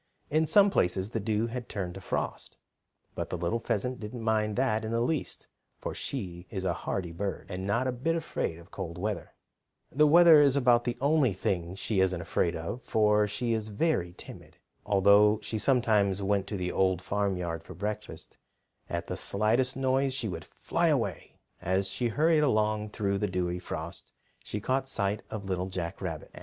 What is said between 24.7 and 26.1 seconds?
sight of Little Jack